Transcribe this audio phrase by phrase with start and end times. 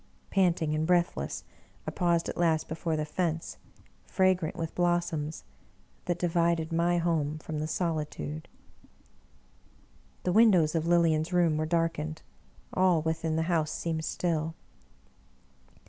[0.31, 1.43] Panting and breathless,
[1.85, 3.57] I paused at last before the fence,
[4.07, 5.43] fragrant with blossoms,
[6.05, 8.47] that divided my home from the solitude.
[10.23, 12.23] The windows of Lilian's room were darkened;
[12.73, 14.55] all within the house seemed still.